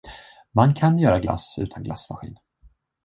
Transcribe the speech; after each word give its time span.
Man 0.53 0.73
kan 0.75 0.97
göra 0.97 1.19
glass 1.19 1.57
utan 1.59 1.83
glassmaskin. 1.83 2.37